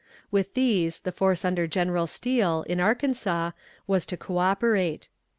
[0.31, 3.51] With these the force under General Steele, in Arkansas,
[3.85, 5.09] was to coöperate.